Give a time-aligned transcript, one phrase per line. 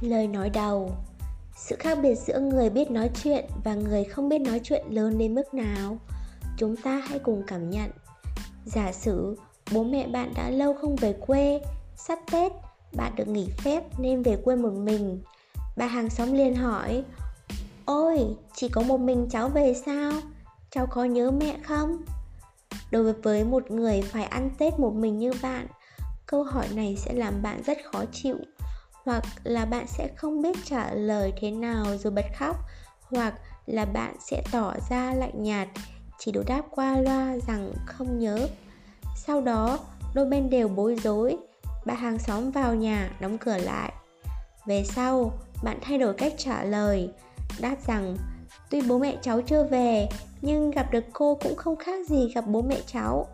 [0.00, 0.92] Lời nói đầu
[1.56, 5.18] Sự khác biệt giữa người biết nói chuyện và người không biết nói chuyện lớn
[5.18, 5.98] đến mức nào?
[6.56, 7.90] Chúng ta hãy cùng cảm nhận
[8.64, 9.36] Giả sử
[9.72, 11.60] bố mẹ bạn đã lâu không về quê
[11.96, 12.52] Sắp Tết,
[12.92, 15.22] bạn được nghỉ phép nên về quê một mình
[15.76, 17.04] Bà hàng xóm liền hỏi
[17.84, 18.18] Ôi,
[18.54, 20.12] chỉ có một mình cháu về sao?
[20.70, 21.96] Cháu có nhớ mẹ không?
[22.90, 25.66] Đối với một người phải ăn Tết một mình như bạn
[26.26, 28.36] Câu hỏi này sẽ làm bạn rất khó chịu
[29.06, 32.56] hoặc là bạn sẽ không biết trả lời thế nào rồi bật khóc,
[33.02, 33.34] hoặc
[33.66, 35.68] là bạn sẽ tỏ ra lạnh nhạt,
[36.18, 38.48] chỉ đối đáp qua loa rằng không nhớ.
[39.16, 39.78] Sau đó,
[40.14, 41.36] đôi bên đều bối rối
[41.84, 43.92] bà hàng xóm vào nhà đóng cửa lại.
[44.66, 45.32] Về sau,
[45.62, 47.10] bạn thay đổi cách trả lời,
[47.60, 48.16] đáp rằng,
[48.70, 50.08] tuy bố mẹ cháu chưa về,
[50.42, 53.26] nhưng gặp được cô cũng không khác gì gặp bố mẹ cháu.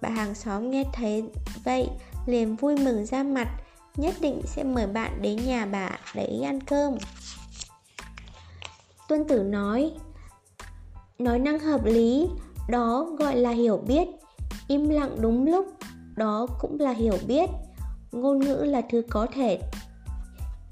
[0.00, 1.24] Bà hàng xóm nghe thấy
[1.64, 1.88] vậy,
[2.26, 3.48] liền vui mừng ra mặt
[3.96, 6.94] nhất định sẽ mời bạn đến nhà bà để ăn cơm.
[9.08, 9.92] Tuân tử nói
[11.20, 12.28] nói năng hợp lý,
[12.68, 14.08] đó gọi là hiểu biết.
[14.68, 15.66] Im lặng đúng lúc,
[16.16, 17.50] đó cũng là hiểu biết.
[18.12, 19.60] Ngôn ngữ là thứ có thể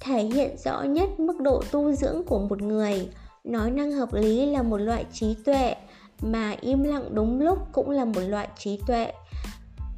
[0.00, 3.08] thể hiện rõ nhất mức độ tu dưỡng của một người.
[3.44, 5.75] Nói năng hợp lý là một loại trí tuệ,
[6.22, 9.12] mà im lặng đúng lúc cũng là một loại trí tuệ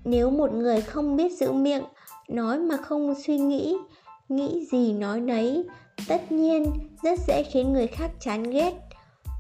[0.04, 1.84] nếu một người không biết giữ miệng,
[2.28, 3.76] nói mà không suy nghĩ
[4.30, 5.64] nghĩ gì nói nấy,
[6.08, 8.74] tất nhiên rất dễ khiến người khác chán ghét.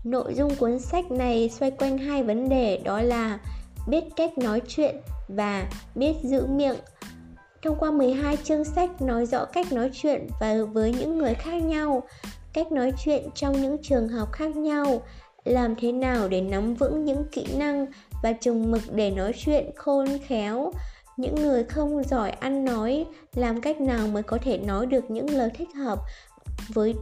[0.04, 3.38] Nội dung cuốn sách này xoay quanh hai vấn đề, đó là
[3.86, 4.96] biết cách nói chuyện
[5.28, 6.76] và biết giữ miệng.
[7.62, 11.62] Thông qua 12 chương sách nói rõ cách nói chuyện và với những người khác
[11.62, 12.02] nhau,
[12.52, 15.02] cách nói chuyện trong những trường hợp khác nhau
[15.44, 17.86] làm thế nào để nắm vững những kỹ năng
[18.22, 20.72] và chừng mực để nói chuyện khôn khéo?
[21.16, 25.30] Những người không giỏi ăn nói, làm cách nào mới có thể nói được những
[25.30, 25.98] lời thích hợp
[26.68, 26.94] với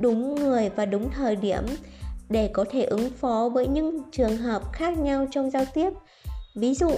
[0.00, 1.62] đúng người và đúng thời điểm
[2.28, 5.90] để có thể ứng phó với những trường hợp khác nhau trong giao tiếp?
[6.54, 6.90] Ví dụ,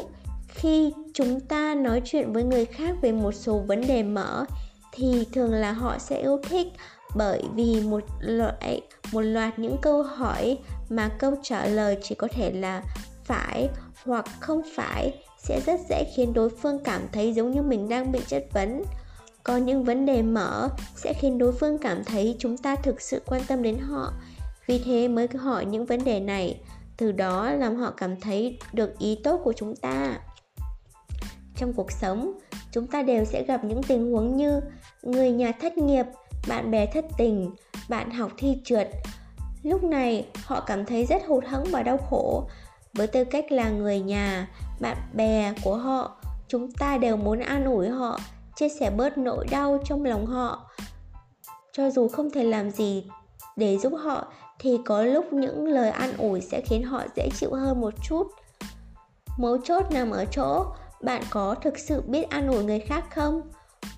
[0.49, 4.45] khi chúng ta nói chuyện với người khác về một số vấn đề mở,
[4.93, 6.67] thì thường là họ sẽ yêu thích
[7.15, 8.81] bởi vì một loại,
[9.13, 12.83] một loạt những câu hỏi mà câu trả lời chỉ có thể là
[13.25, 13.69] phải
[14.05, 18.13] hoặc không phải sẽ rất dễ khiến đối phương cảm thấy giống như mình đang
[18.13, 18.83] bị chất vấn.
[19.45, 23.23] Có những vấn đề mở sẽ khiến đối phương cảm thấy chúng ta thực sự
[23.27, 24.13] quan tâm đến họ.
[24.67, 26.61] Vì thế mới hỏi những vấn đề này,
[26.97, 30.21] từ đó làm họ cảm thấy được ý tốt của chúng ta.
[31.57, 32.39] Trong cuộc sống,
[32.73, 34.61] chúng ta đều sẽ gặp những tình huống như
[35.03, 36.05] người nhà thất nghiệp
[36.49, 37.51] bạn bè thất tình,
[37.89, 38.89] bạn học thi trượt.
[39.63, 42.49] Lúc này, họ cảm thấy rất hụt hẫng và đau khổ.
[42.95, 44.49] Với tư cách là người nhà,
[44.81, 46.17] bạn bè của họ,
[46.49, 48.21] chúng ta đều muốn an ủi họ,
[48.57, 50.71] chia sẻ bớt nỗi đau trong lòng họ.
[51.73, 53.05] Cho dù không thể làm gì
[53.57, 57.55] để giúp họ, thì có lúc những lời an ủi sẽ khiến họ dễ chịu
[57.55, 58.27] hơn một chút.
[59.39, 60.65] Mấu chốt nằm ở chỗ,
[61.03, 63.43] bạn có thực sự biết an ủi người khác không?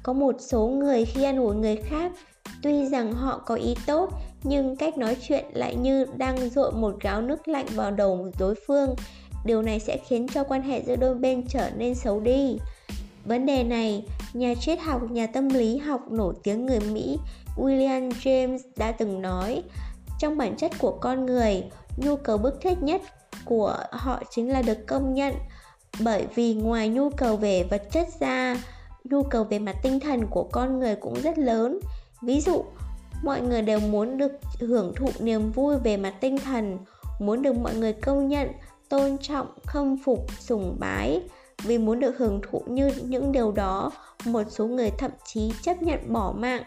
[0.03, 2.13] Có một số người khi an ủi người khác
[2.63, 4.11] tuy rằng họ có ý tốt,
[4.43, 8.55] nhưng cách nói chuyện lại như đang dội một gáo nước lạnh vào đầu đối
[8.67, 8.95] phương.
[9.45, 12.59] Điều này sẽ khiến cho quan hệ giữa đôi bên trở nên xấu đi.
[13.25, 17.19] Vấn đề này, nhà triết học, nhà tâm lý học nổi tiếng người mỹ
[17.57, 19.63] william james đã từng nói.
[20.19, 21.65] Trong bản chất của con người,
[21.97, 23.03] nhu cầu bức thiết nhất
[23.45, 25.35] của họ chính là được công nhận.
[26.01, 28.57] Bởi vì ngoài nhu cầu về vật chất ra,
[29.05, 31.79] nhu cầu về mặt tinh thần của con người cũng rất lớn
[32.23, 32.65] ví dụ,
[33.23, 36.79] mọi người đều muốn được hưởng thụ niềm vui về mặt tinh thần,
[37.21, 38.49] muốn được mọi người công nhận,
[38.89, 41.23] tôn trọng, khâm phục, sùng bái.
[41.63, 43.91] Vì muốn được hưởng thụ như những điều đó,
[44.25, 46.63] một số người thậm chí chấp nhận bỏ mạng.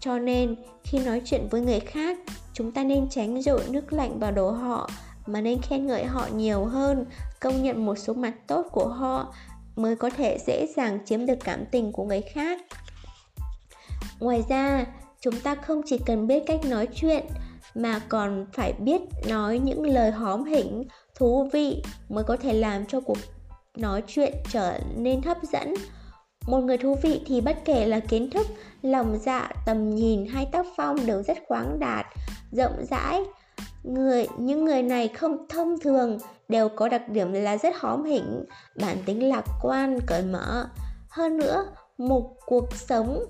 [0.00, 2.18] Cho nên, khi nói chuyện với người khác,
[2.52, 4.90] chúng ta nên tránh dội nước lạnh vào đầu họ,
[5.26, 7.04] mà nên khen ngợi họ nhiều hơn,
[7.40, 9.34] công nhận một số mặt tốt của họ
[9.76, 12.60] mới có thể dễ dàng chiếm được cảm tình của người khác
[14.20, 14.86] ngoài ra,
[15.20, 17.24] chúng ta không chỉ cần biết cách nói chuyện,
[17.74, 20.84] mà còn phải biết nói những lời hóm hỉnh,
[21.14, 23.18] thú vị mới có thể làm cho cuộc
[23.76, 25.74] nói chuyện trở nên hấp dẫn.
[26.46, 28.46] Một người thú vị thì bất kể là kiến thức,
[28.82, 32.06] lòng dạ tầm nhìn hay tác phong đều rất khoáng đạt,
[32.52, 33.22] rộng rãi.
[33.82, 36.18] Người, những người này không thông thường,
[36.48, 38.44] đều có đặc điểm là rất hóm hỉnh,
[38.80, 40.66] bản tính lạc quan, cởi mở.
[41.08, 41.64] Hơn nữa,
[41.98, 43.24] một cuộc sống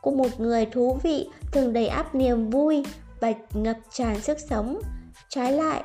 [0.00, 2.84] của một người thú vị thường đầy áp niềm vui
[3.20, 4.80] và ngập tràn sức sống.
[5.28, 5.82] Trái lại,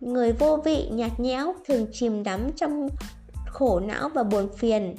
[0.00, 2.88] người vô vị nhạt nhẽo thường chìm đắm trong
[3.46, 4.96] khổ não và buồn phiền.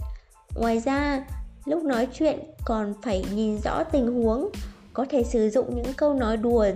[0.56, 1.26] Ngoài ra,
[1.66, 4.50] lúc nói chuyện còn phải nhìn rõ tình huống,
[4.94, 6.68] có thể sử dụng những câu nói đùa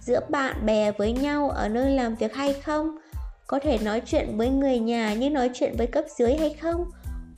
[0.00, 2.98] giữa bạn bè với nhau ở nơi làm việc hay không,
[3.46, 6.84] có thể nói chuyện với người nhà như nói chuyện với cấp dưới hay không.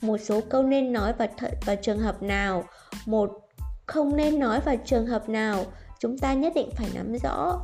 [0.01, 2.63] Một số câu nên nói và th- vào trường hợp nào?
[3.05, 3.48] Một
[3.89, 5.65] không nên nói vào trường hợp nào,
[5.99, 7.59] chúng ta nhất định phải nắm rõ.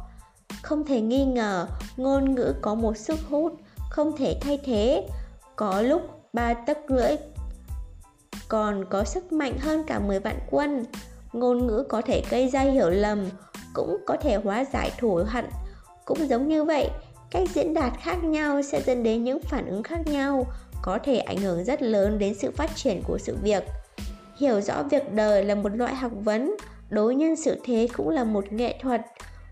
[0.61, 1.67] Không thể nghi ngờ,
[1.97, 3.53] ngôn ngữ có một sức hút,
[3.89, 5.07] không thể thay thế.
[5.55, 6.01] Có lúc
[6.33, 7.15] ba tấc rưỡi
[8.47, 10.85] còn có sức mạnh hơn cả 10 vạn quân.
[11.33, 13.29] Ngôn ngữ có thể gây ra hiểu lầm,
[13.73, 15.45] cũng có thể hóa giải thù hận.
[16.05, 16.89] Cũng giống như vậy,
[17.31, 20.45] cách diễn đạt khác nhau sẽ dẫn đến những phản ứng khác nhau,
[20.81, 23.63] có thể ảnh hưởng rất lớn đến sự phát triển của sự việc
[24.37, 26.55] hiểu rõ việc đời là một loại học vấn,
[26.89, 29.01] đối nhân xử thế cũng là một nghệ thuật.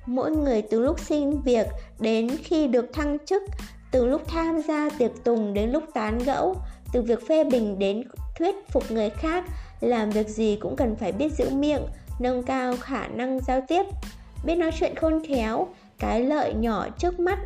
[0.05, 1.67] Mỗi người từ lúc xin việc
[1.99, 3.43] đến khi được thăng chức,
[3.91, 6.55] từ lúc tham gia tiệc tùng đến lúc tán gẫu,
[6.93, 8.03] từ việc phê bình đến
[8.37, 9.43] thuyết phục người khác,
[9.81, 11.81] làm việc gì cũng cần phải biết giữ miệng,
[12.19, 13.83] nâng cao khả năng giao tiếp.
[14.45, 15.67] Biết nói chuyện khôn khéo,
[15.99, 17.39] cái lợi nhỏ trước mắt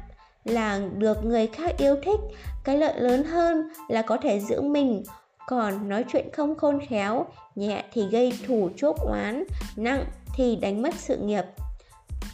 [0.46, 2.20] là được người khác yêu thích,
[2.64, 5.04] cái lợi lớn hơn là có thể giữ mình
[5.48, 9.44] còn nói chuyện không khôn khéo, nhẹ thì gây thủ chốt oán,
[9.76, 10.06] nặng
[10.36, 11.44] thì đánh mất sự nghiệp.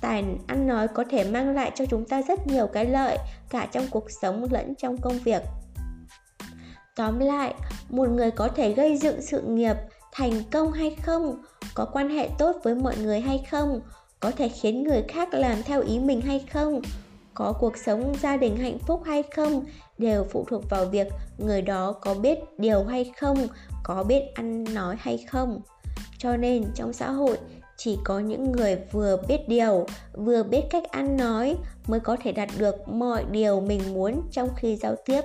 [0.02, 3.18] Tài ăn nói có thể mang lại cho chúng ta rất nhiều cái lợi,
[3.50, 5.42] cả trong cuộc sống lẫn trong công việc.
[6.96, 7.54] Tóm lại,
[7.90, 9.76] một người có thể gây dựng sự nghiệp
[10.12, 11.44] thành công hay không,
[11.74, 13.82] có quan hệ tốt với mọi người hay không,
[14.20, 16.82] có thể khiến người khác làm theo ý mình hay không
[17.36, 19.66] có cuộc sống, gia đình hạnh phúc hay không
[19.98, 21.08] đều phụ thuộc vào việc
[21.38, 23.48] người đó có biết điều hay không,
[23.84, 25.62] có biết ăn nói hay không.
[26.18, 27.38] Cho nên trong xã hội,
[27.78, 31.58] chỉ có những người vừa biết điều, vừa biết cách ăn nói
[31.88, 35.22] mới có thể đạt được mọi điều mình muốn trong khi giao tiếp.